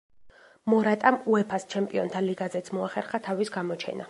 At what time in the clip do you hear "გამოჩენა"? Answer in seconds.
3.61-3.99